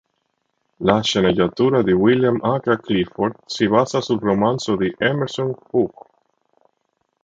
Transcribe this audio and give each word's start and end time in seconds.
La 0.79 0.99
sceneggiatura 1.03 1.83
di 1.83 1.91
William 1.91 2.39
H. 2.41 2.75
Clifford 2.77 3.39
si 3.45 3.67
basa 3.67 4.01
sul 4.01 4.19
romanzo 4.19 4.75
di 4.75 4.91
Emerson 4.97 5.53
Hough. 5.69 5.93